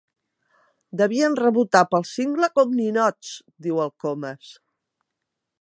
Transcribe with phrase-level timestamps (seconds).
[1.01, 3.37] Devien rebotar pel cingle com ninots!
[3.59, 4.53] —diu el Comas.